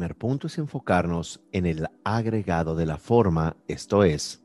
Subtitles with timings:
[0.00, 4.42] Primer punto es enfocarnos en el agregado de la forma, esto es,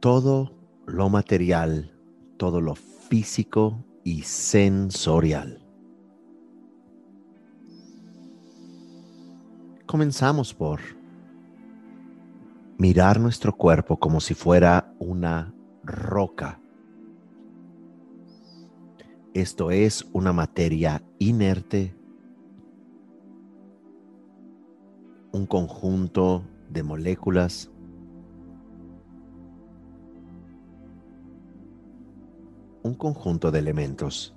[0.00, 1.96] todo lo material,
[2.38, 5.64] todo lo físico y sensorial.
[9.86, 10.80] Comenzamos por
[12.78, 16.60] mirar nuestro cuerpo como si fuera una roca.
[19.34, 21.97] Esto es una materia inerte
[25.32, 27.70] un conjunto de moléculas
[32.88, 34.34] un conjunto de elementos.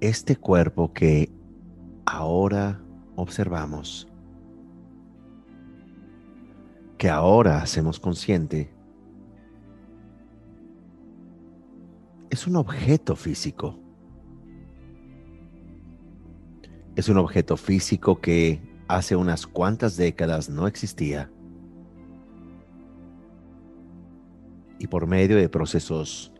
[0.00, 1.30] Este cuerpo que
[2.06, 2.80] ahora
[3.16, 4.08] observamos,
[6.96, 8.72] que ahora hacemos consciente,
[12.40, 13.78] es un objeto físico.
[16.96, 21.30] Es un objeto físico que hace unas cuantas décadas no existía.
[24.78, 26.32] Y por medio de procesos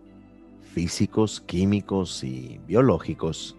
[0.63, 3.59] físicos, químicos y biológicos,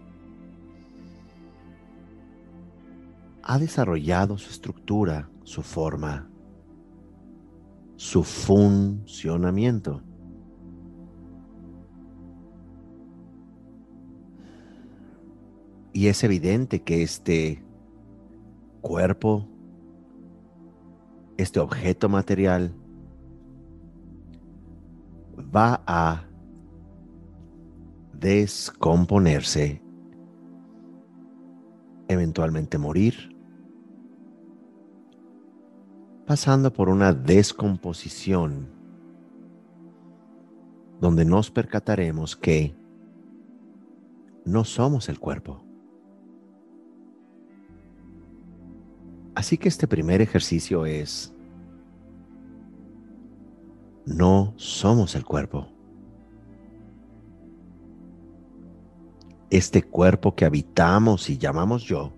[3.44, 6.28] ha desarrollado su estructura, su forma,
[7.94, 10.02] su funcionamiento.
[15.92, 17.62] Y es evidente que este
[18.80, 19.46] cuerpo,
[21.36, 22.74] este objeto material,
[25.54, 26.24] va a
[28.14, 29.82] descomponerse,
[32.08, 33.36] eventualmente morir,
[36.26, 38.68] pasando por una descomposición
[41.00, 42.74] donde nos percataremos que
[44.44, 45.61] no somos el cuerpo.
[49.34, 51.32] Así que este primer ejercicio es,
[54.04, 55.68] no somos el cuerpo.
[59.48, 62.12] Este cuerpo que habitamos y llamamos yo,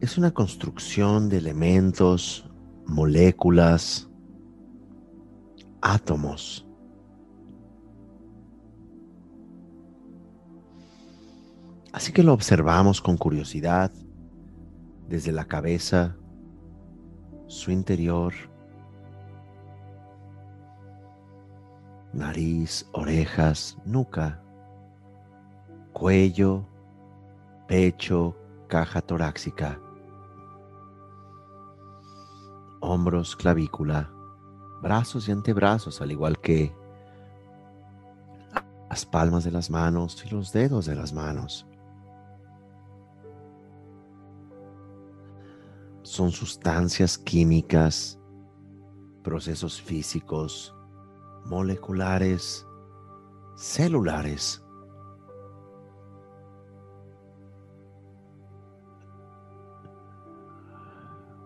[0.00, 2.44] es una construcción de elementos,
[2.86, 4.08] moléculas,
[5.80, 6.66] átomos
[11.92, 13.92] Así que lo observamos con curiosidad
[15.08, 16.16] desde la cabeza,
[17.46, 18.32] su interior,
[22.14, 24.42] nariz, orejas, nuca,
[25.92, 26.66] cuello,
[27.68, 28.36] pecho,
[28.68, 29.78] caja torácica,
[32.80, 34.10] hombros, clavícula,
[34.80, 36.74] brazos y antebrazos, al igual que
[38.88, 41.66] las palmas de las manos y los dedos de las manos.
[46.02, 48.18] Son sustancias químicas,
[49.22, 50.74] procesos físicos,
[51.44, 52.66] moleculares,
[53.56, 54.62] celulares.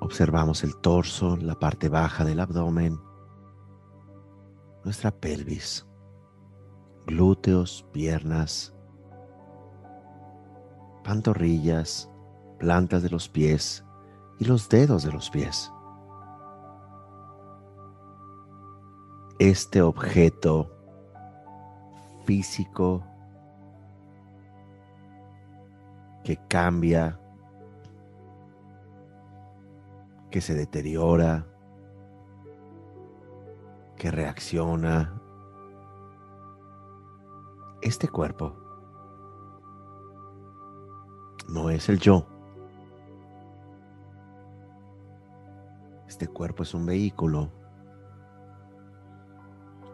[0.00, 2.98] Observamos el torso, la parte baja del abdomen,
[4.84, 5.86] nuestra pelvis,
[7.06, 8.72] glúteos, piernas,
[11.02, 12.10] pantorrillas,
[12.58, 13.85] plantas de los pies,
[14.38, 15.72] y los dedos de los pies.
[19.38, 20.70] Este objeto
[22.24, 23.04] físico
[26.24, 27.20] que cambia,
[30.30, 31.46] que se deteriora,
[33.96, 35.20] que reacciona.
[37.80, 38.54] Este cuerpo
[41.48, 42.26] no es el yo.
[46.16, 47.52] Este cuerpo es un vehículo.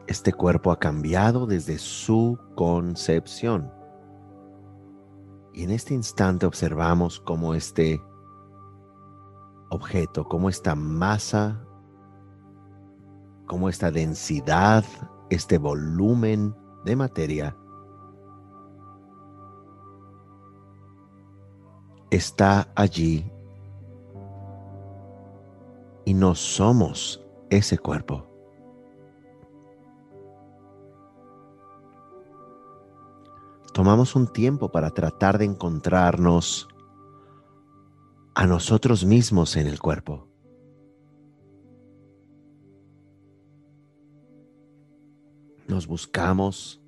[0.07, 3.69] Este cuerpo ha cambiado desde su concepción.
[5.53, 8.01] Y en este instante observamos cómo este
[9.71, 11.61] objeto, cómo esta masa,
[13.49, 14.85] cómo esta densidad,
[15.29, 16.55] este volumen
[16.85, 17.57] de materia
[22.13, 23.32] está allí
[26.05, 28.27] y no somos ese cuerpo.
[33.73, 36.69] Tomamos un tiempo para tratar de encontrarnos
[38.35, 40.29] a nosotros mismos en el cuerpo.
[45.69, 46.83] Nos buscamos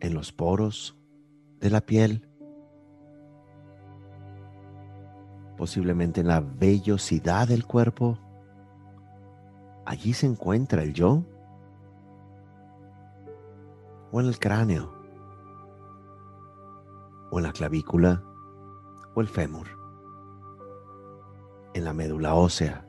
[0.00, 0.94] en los poros
[1.58, 2.28] de la piel,
[5.56, 8.18] posiblemente en la vellosidad del cuerpo.
[9.90, 11.24] Allí se encuentra el yo
[14.12, 14.94] o en el cráneo
[17.32, 18.22] o en la clavícula
[19.16, 19.66] o el fémur,
[21.74, 22.86] en la médula ósea.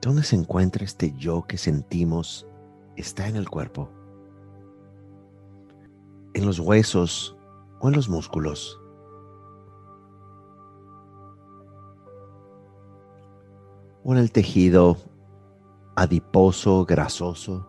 [0.00, 2.46] ¿Dónde se encuentra este yo que sentimos
[2.96, 3.90] está en el cuerpo?
[6.32, 7.36] ¿En los huesos
[7.80, 8.80] o en los músculos?
[14.02, 14.96] ¿O en el tejido
[15.94, 17.66] adiposo, grasoso?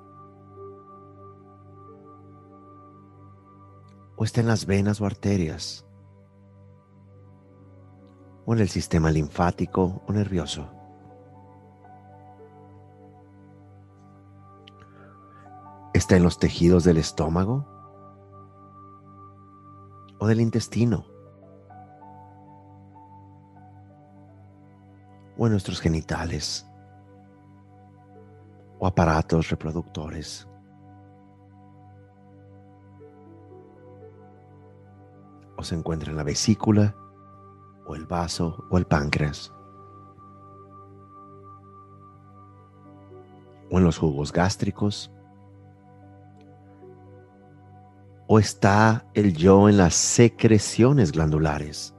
[4.16, 5.86] ¿O está en las venas o arterias?
[8.46, 10.70] ¿O en el sistema linfático o nervioso?
[15.94, 17.68] ¿Está en los tejidos del estómago
[20.20, 21.11] o del intestino?
[25.42, 26.68] ¿O en nuestros genitales
[28.78, 30.48] o aparatos reproductores?
[35.58, 36.96] ¿O se encuentra en la vesícula
[37.88, 39.52] o el vaso o el páncreas?
[43.72, 45.12] ¿O en los jugos gástricos?
[48.28, 51.96] ¿O está el yo en las secreciones glandulares?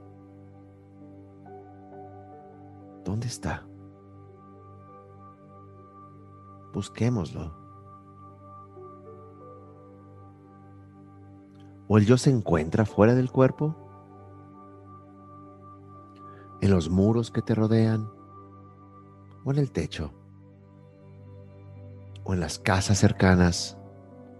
[3.03, 3.65] ¿Dónde está?
[6.73, 7.53] Busquémoslo.
[11.87, 13.75] ¿O el yo se encuentra fuera del cuerpo?
[16.61, 18.09] ¿En los muros que te rodean?
[19.43, 20.11] ¿O en el techo?
[22.23, 23.77] ¿O en las casas cercanas?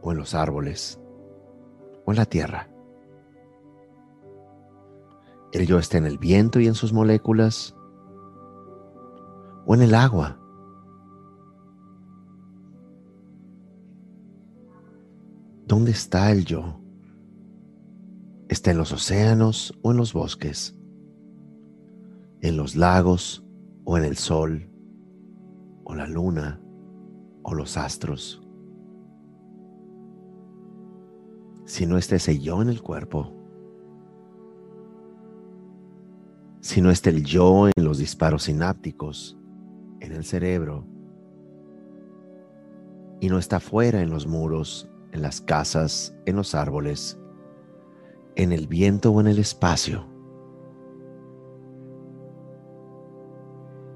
[0.01, 0.99] ¿O en los árboles?
[2.05, 2.69] o en la tierra.
[5.51, 7.75] El yo está en el viento y en sus moléculas
[9.75, 10.39] en el agua.
[15.65, 16.79] ¿Dónde está el yo?
[18.49, 20.75] ¿Está en los océanos o en los bosques?
[22.41, 23.45] ¿En los lagos
[23.85, 24.69] o en el sol?
[25.85, 26.61] ¿O la luna
[27.43, 28.43] o los astros?
[31.65, 33.33] si no está ese yo en el cuerpo,
[36.61, 39.37] si no está el yo en los disparos sinápticos,
[40.03, 40.85] en el cerebro,
[43.21, 47.17] y no está fuera en los muros, en las casas, en los árboles,
[48.35, 50.05] en el viento o en el espacio.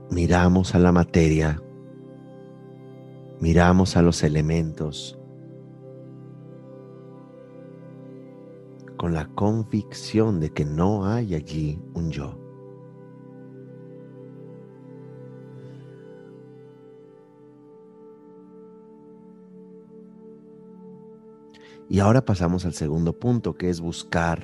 [0.10, 1.62] Miramos a la materia,
[3.42, 5.20] miramos a los elementos,
[8.96, 12.47] con la convicción de que no hay allí un yo.
[21.90, 24.44] Y ahora pasamos al segundo punto, que es buscar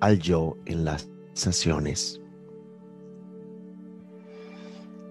[0.00, 2.20] al yo en las sensaciones.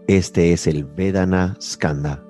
[0.08, 2.24] Este es el Vedana Skanda.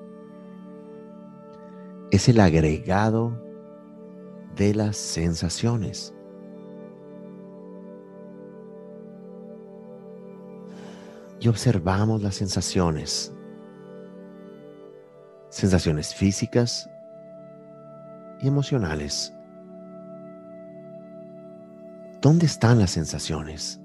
[2.10, 3.32] Es el agregado
[4.54, 6.14] de las sensaciones.
[11.40, 13.32] Y observamos las sensaciones.
[15.48, 16.88] Sensaciones físicas
[18.46, 19.32] emocionales.
[22.20, 23.80] ¿Dónde están las sensaciones?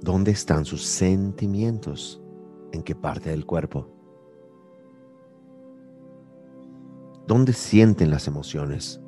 [0.00, 2.22] ¿Dónde están sus sentimientos?
[2.72, 3.88] ¿En qué parte del cuerpo?
[7.26, 9.00] ¿Dónde sienten las emociones?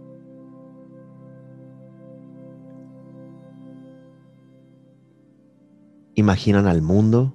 [6.14, 7.34] Imaginan al mundo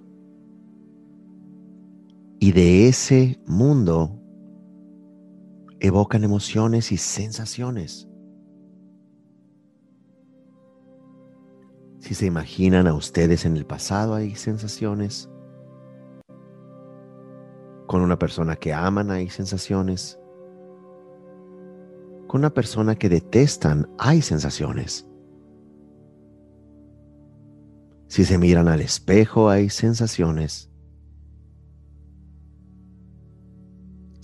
[2.39, 4.19] y de ese mundo
[5.83, 8.07] evocan emociones y sensaciones.
[11.99, 15.29] Si se imaginan a ustedes en el pasado, hay sensaciones.
[17.85, 20.17] Con una persona que aman hay sensaciones.
[22.27, 25.05] Con una persona que detestan hay sensaciones.
[28.07, 30.72] Si se miran al espejo hay sensaciones.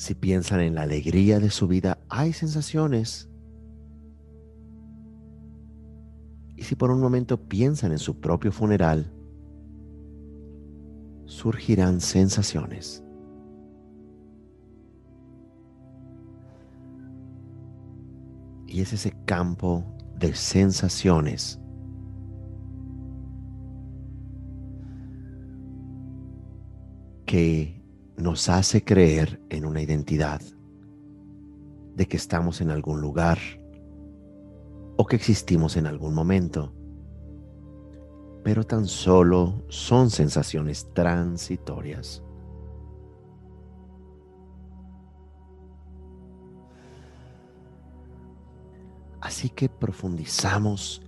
[0.09, 3.29] Si piensan en la alegría de su vida hay sensaciones.
[6.55, 9.13] Y si por un momento piensan en su propio funeral,
[11.25, 13.03] surgirán sensaciones.
[18.65, 19.85] Y es ese campo
[20.17, 21.59] de sensaciones
[27.27, 27.78] que
[28.19, 30.41] nos hace creer en una identidad,
[31.95, 33.37] de que estamos en algún lugar
[34.97, 36.73] o que existimos en algún momento,
[38.43, 42.21] pero tan solo son sensaciones transitorias.
[49.21, 51.03] Así que profundizamos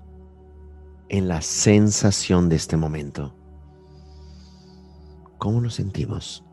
[1.10, 3.36] en la sensación de este momento.
[5.38, 6.46] ¿Cómo nos sentimos?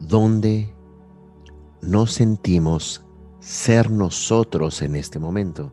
[0.00, 0.74] Donde
[1.80, 3.04] no sentimos
[3.40, 5.72] ser nosotros en este momento.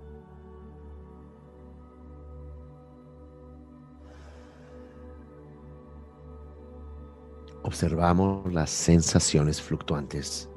[7.63, 10.50] Observamos las sensaciones fluctuantes.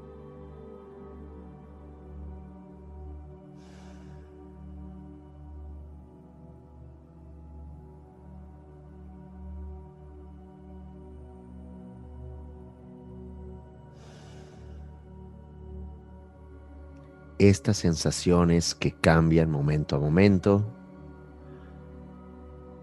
[17.49, 20.65] Estas sensaciones que cambian momento a momento,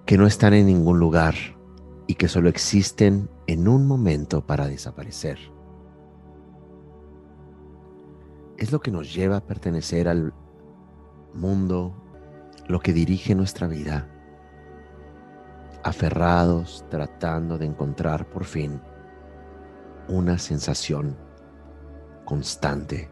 [0.05, 1.35] que no están en ningún lugar
[2.07, 5.37] y que solo existen en un momento para desaparecer.
[8.57, 10.33] Es lo que nos lleva a pertenecer al
[11.33, 11.95] mundo,
[12.67, 14.07] lo que dirige nuestra vida,
[15.83, 18.81] aferrados tratando de encontrar por fin
[20.07, 21.17] una sensación
[22.25, 23.09] constante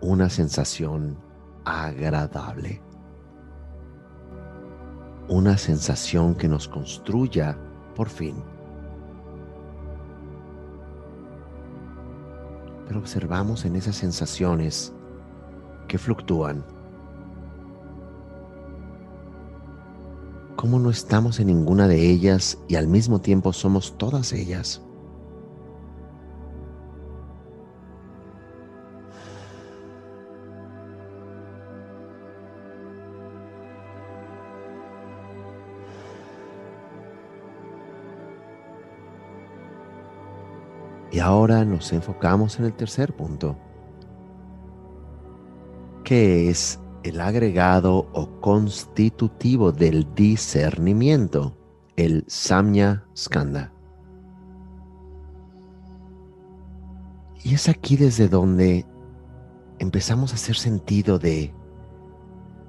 [0.00, 1.18] una sensación
[1.64, 2.80] agradable.
[5.28, 7.58] Una sensación que nos construya
[7.94, 8.36] por fin.
[12.86, 14.94] Pero observamos en esas sensaciones
[15.86, 16.64] que fluctúan.
[20.56, 24.82] Cómo no estamos en ninguna de ellas y al mismo tiempo somos todas ellas.
[41.28, 43.58] Ahora nos enfocamos en el tercer punto,
[46.02, 51.54] que es el agregado o constitutivo del discernimiento,
[51.96, 53.74] el Samya Skanda.
[57.44, 58.86] Y es aquí desde donde
[59.78, 61.52] empezamos a hacer sentido de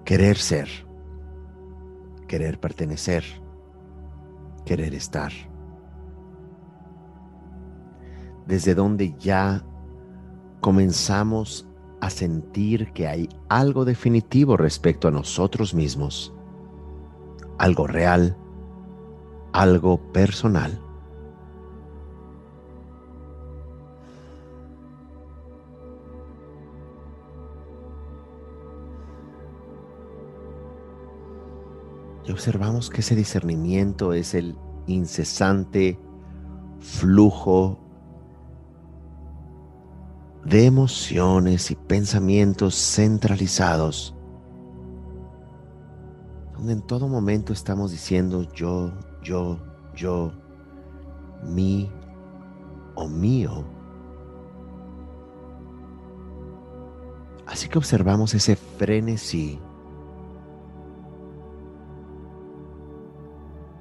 [0.04, 0.68] querer ser,
[2.28, 3.24] querer pertenecer,
[4.66, 5.32] querer estar
[8.50, 9.64] desde donde ya
[10.60, 11.68] comenzamos
[12.02, 16.34] a sentir que hay algo definitivo respecto a nosotros mismos,
[17.60, 18.36] algo real,
[19.54, 20.82] algo personal.
[32.26, 36.00] Y observamos que ese discernimiento es el incesante
[36.80, 37.89] flujo
[40.50, 44.16] de emociones y pensamientos centralizados,
[46.54, 48.92] donde en todo momento estamos diciendo yo,
[49.22, 49.60] yo,
[49.96, 50.32] yo,
[51.44, 51.92] mi
[52.96, 53.64] o mío.
[57.46, 59.60] Así que observamos ese frenesí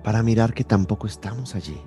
[0.05, 1.81] para mirar que tampoco estamos allí.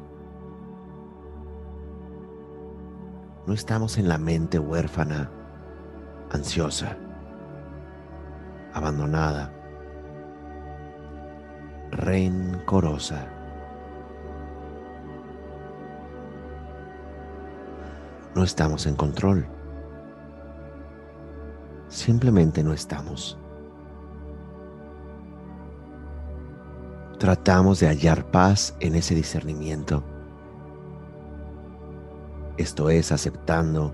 [3.48, 5.32] No estamos en la mente huérfana,
[6.30, 6.96] ansiosa,
[8.72, 9.52] abandonada,
[11.90, 13.28] rencorosa.
[18.36, 19.48] No estamos en control.
[21.88, 23.40] Simplemente no estamos.
[27.18, 30.04] Tratamos de hallar paz en ese discernimiento
[32.58, 33.94] esto es aceptando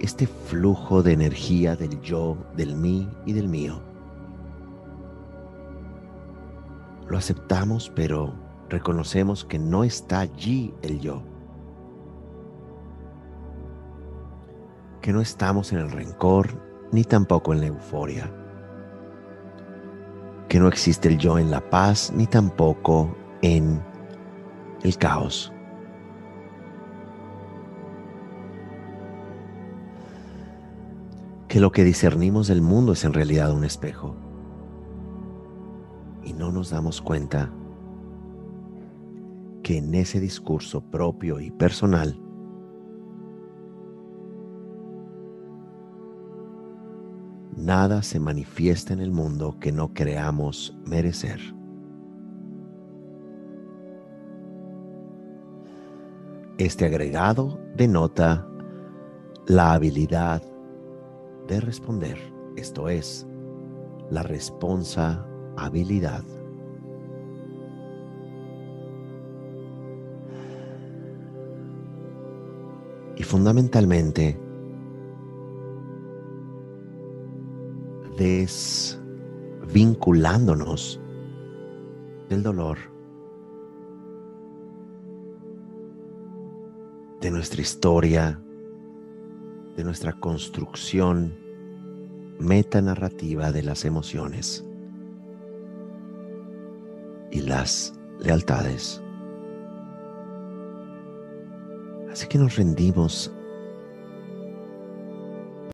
[0.00, 3.80] este flujo de energía del yo, del mí y del mío.
[7.08, 8.34] Lo aceptamos, pero
[8.68, 11.22] reconocemos que no está allí el yo.
[15.00, 16.48] Que no estamos en el rencor
[16.92, 18.30] ni tampoco en la euforia.
[20.48, 23.82] Que no existe el yo en la paz ni tampoco en
[24.82, 25.52] el caos.
[31.48, 34.14] Que lo que discernimos del mundo es en realidad un espejo.
[36.22, 37.50] Y no nos damos cuenta
[39.62, 42.20] que en ese discurso propio y personal
[47.56, 51.40] nada se manifiesta en el mundo que no creamos merecer.
[56.58, 58.46] Este agregado denota
[59.46, 60.42] la habilidad
[61.48, 62.16] de responder,
[62.56, 63.26] esto es,
[64.10, 66.24] la responsabilidad.
[73.16, 74.40] Y fundamentalmente,
[78.16, 81.00] desvinculándonos
[82.28, 82.78] del dolor,
[87.20, 88.40] de nuestra historia,
[89.78, 91.38] de nuestra construcción
[92.40, 94.64] metanarrativa de las emociones
[97.30, 99.00] y las lealtades.
[102.10, 103.32] Así que nos rendimos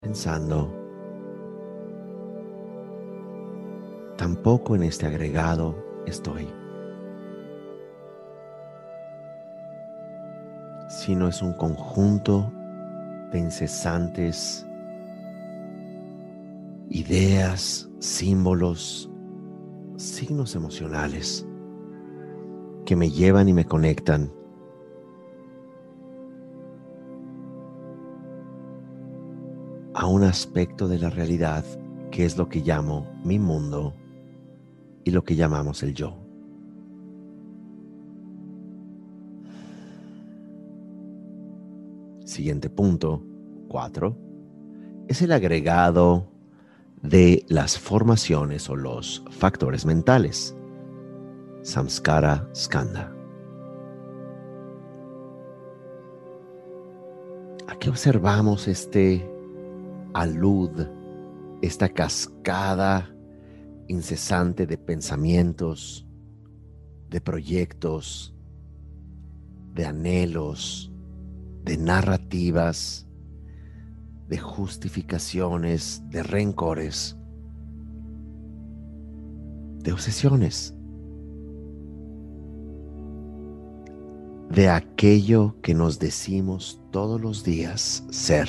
[0.02, 0.70] pensando,
[4.18, 6.46] tampoco en este agregado estoy,
[10.90, 12.52] sino es un conjunto
[13.38, 14.66] incesantes
[16.90, 19.10] ideas, símbolos,
[19.96, 21.46] signos emocionales
[22.84, 24.30] que me llevan y me conectan
[29.94, 31.64] a un aspecto de la realidad
[32.10, 33.94] que es lo que llamo mi mundo
[35.04, 36.23] y lo que llamamos el yo.
[42.34, 43.22] Siguiente punto,
[43.68, 44.18] 4,
[45.06, 46.32] es el agregado
[47.00, 50.56] de las formaciones o los factores mentales.
[51.62, 53.14] Samskara Skanda.
[57.68, 59.24] Aquí observamos este
[60.12, 60.88] alud,
[61.62, 63.14] esta cascada
[63.86, 66.04] incesante de pensamientos,
[67.10, 68.34] de proyectos,
[69.72, 70.90] de anhelos,
[71.64, 73.06] de narrativas,
[74.28, 77.16] de justificaciones, de rencores,
[79.82, 80.74] de obsesiones,
[84.50, 88.48] de aquello que nos decimos todos los días ser,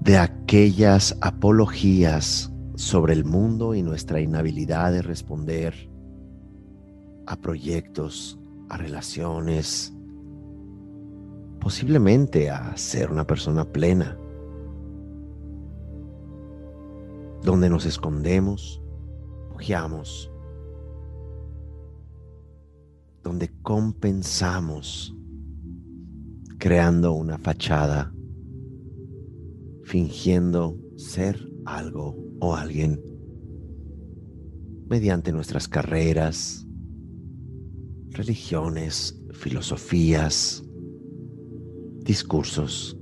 [0.00, 5.90] de aquellas apologías sobre el mundo y nuestra inhabilidad de responder
[7.26, 9.94] a proyectos a relaciones,
[11.60, 14.18] posiblemente a ser una persona plena,
[17.42, 18.82] donde nos escondemos,
[19.50, 20.30] pujeamos,
[23.22, 25.16] donde compensamos
[26.58, 28.12] creando una fachada,
[29.84, 33.00] fingiendo ser algo o alguien
[34.88, 36.65] mediante nuestras carreras,
[38.16, 40.64] religiones, filosofías,
[42.00, 42.98] discursos.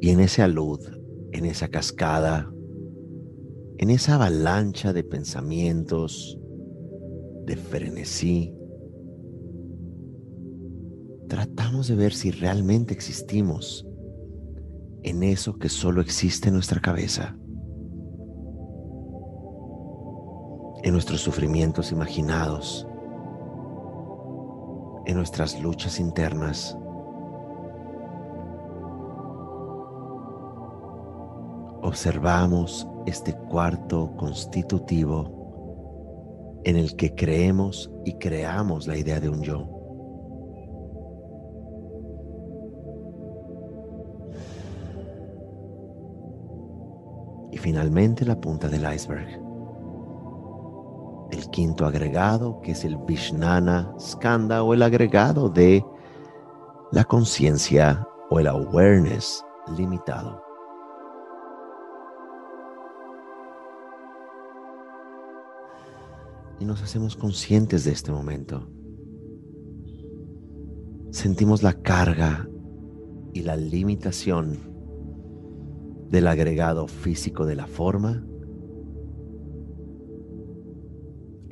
[0.00, 0.80] Y en esa luz,
[1.32, 2.52] en esa cascada,
[3.78, 6.38] en esa avalancha de pensamientos,
[7.46, 8.54] de frenesí,
[11.28, 13.86] tratamos de ver si realmente existimos
[15.02, 17.36] en eso que solo existe en nuestra cabeza,
[20.92, 22.86] nuestros sufrimientos imaginados,
[25.06, 26.76] en nuestras luchas internas.
[31.82, 39.68] Observamos este cuarto constitutivo en el que creemos y creamos la idea de un yo.
[47.50, 49.51] Y finalmente la punta del iceberg.
[51.32, 55.84] El quinto agregado, que es el Vishnana Skanda o el agregado de
[56.92, 59.44] la conciencia o el awareness
[59.76, 60.42] limitado.
[66.60, 68.68] Y nos hacemos conscientes de este momento.
[71.10, 72.46] Sentimos la carga
[73.32, 74.58] y la limitación
[76.10, 78.22] del agregado físico de la forma.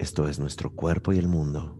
[0.01, 1.77] Esto es nuestro cuerpo y el mundo.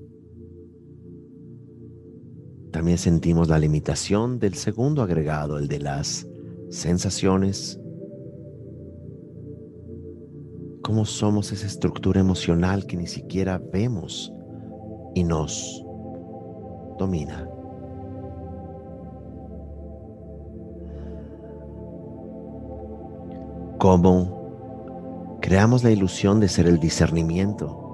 [2.71, 6.29] También sentimos la limitación del segundo agregado, el de las
[6.69, 7.81] sensaciones.
[10.83, 14.33] Cómo somos esa estructura emocional que ni siquiera vemos
[15.15, 15.83] y nos
[16.99, 17.49] domina.
[23.81, 27.90] cómo creamos la ilusión de ser el discernimiento,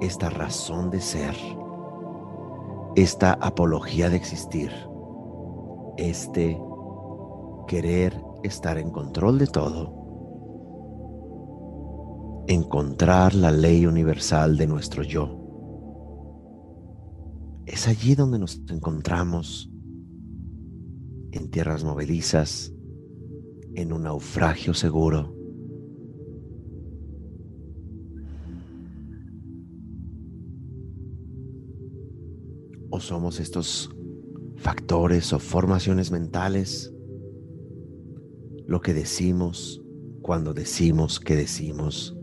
[0.00, 1.34] esta razón de ser,
[2.96, 4.70] esta apología de existir,
[5.96, 6.58] este
[7.68, 10.00] querer estar en control de todo,
[12.48, 15.36] encontrar la ley universal de nuestro yo.
[17.66, 19.70] Es allí donde nos encontramos,
[21.32, 22.72] en tierras movedizas,
[23.74, 25.39] en un naufragio seguro.
[33.00, 33.88] ¿O somos estos
[34.56, 36.92] factores o formaciones mentales?
[38.66, 39.82] Lo que decimos
[40.20, 42.14] cuando decimos que decimos.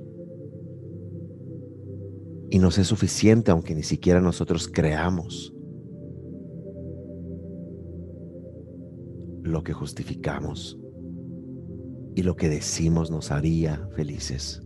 [2.52, 5.52] Y nos es suficiente aunque ni siquiera nosotros creamos
[9.42, 10.78] lo que justificamos
[12.13, 14.62] y lo que decimos nos haría felices.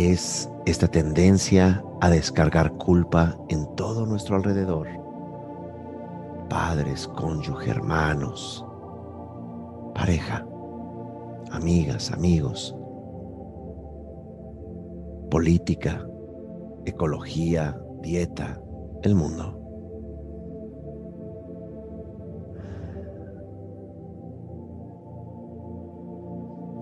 [0.00, 4.88] Es esta tendencia a descargar culpa en todo nuestro alrededor.
[6.48, 8.64] Padres, cónyuge, hermanos,
[9.94, 10.46] pareja,
[11.50, 12.74] amigas, amigos,
[15.30, 16.08] política,
[16.86, 18.58] ecología, dieta,
[19.02, 19.58] el mundo.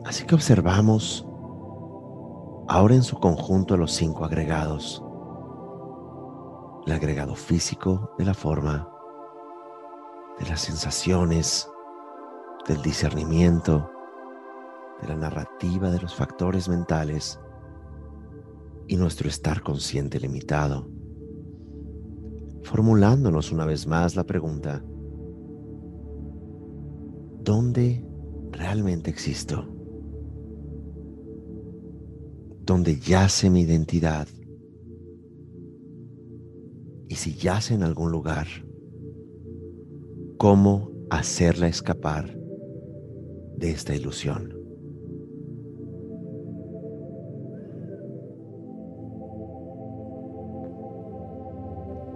[0.07, 1.28] Así que observamos
[2.69, 5.03] ahora en su conjunto los cinco agregados.
[6.87, 8.89] El agregado físico de la forma,
[10.39, 11.69] de las sensaciones,
[12.67, 13.91] del discernimiento,
[15.01, 17.41] de la narrativa de los factores mentales
[18.87, 20.91] y nuestro estar consciente limitado.
[22.65, 24.83] Formulándonos una vez más la pregunta,
[27.41, 28.07] ¿dónde
[28.53, 29.78] realmente existo?
[32.69, 34.29] Donde yace mi identidad.
[37.09, 38.47] Y si yace en algún lugar,
[40.37, 42.39] ¿cómo hacerla escapar
[43.57, 44.53] de esta ilusión?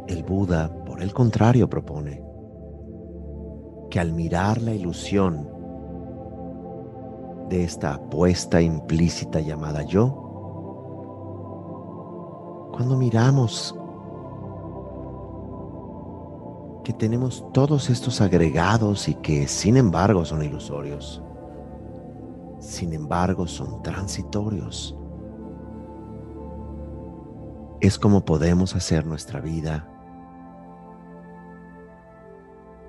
[0.06, 2.22] El Buda, por el contrario, propone
[3.90, 5.48] que al mirar la ilusión
[7.48, 10.31] de esta apuesta implícita llamada yo,
[12.82, 13.78] cuando miramos
[16.82, 21.22] que tenemos todos estos agregados y que sin embargo son ilusorios,
[22.58, 24.98] sin embargo son transitorios,
[27.80, 29.88] es como podemos hacer nuestra vida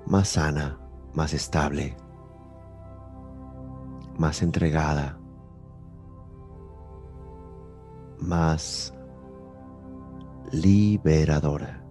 [0.06, 0.76] más sana,
[1.12, 1.96] más estable,
[4.18, 5.20] más entregada,
[8.18, 8.93] más
[10.52, 11.83] liberadora.